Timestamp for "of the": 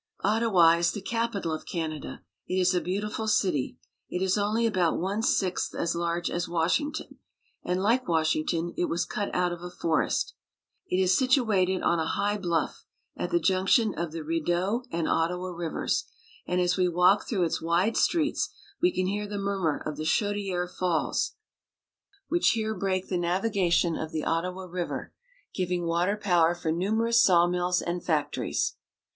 13.93-14.23, 19.85-20.05, 23.95-24.25